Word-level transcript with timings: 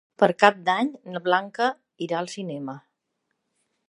Per 0.21 0.27
Cap 0.43 0.55
d'Any 0.69 0.89
na 1.15 1.21
Blanca 1.27 1.67
irà 2.07 2.17
al 2.21 2.31
cinema. 2.37 2.79